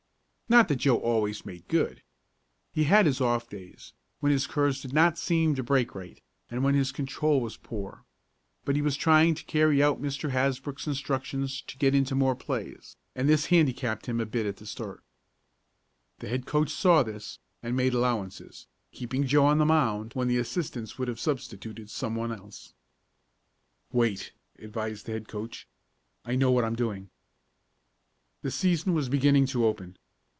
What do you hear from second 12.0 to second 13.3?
more plays, and